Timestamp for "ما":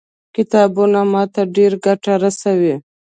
1.11-1.23